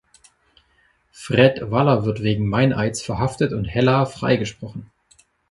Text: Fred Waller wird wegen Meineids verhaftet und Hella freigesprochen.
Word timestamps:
Fred 1.11 1.69
Waller 1.69 2.05
wird 2.05 2.23
wegen 2.23 2.49
Meineids 2.49 3.03
verhaftet 3.03 3.53
und 3.53 3.65
Hella 3.65 4.07
freigesprochen. 4.07 4.89